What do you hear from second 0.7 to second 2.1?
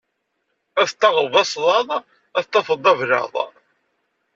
Ad t-taɣeḍ d asḍaḍ,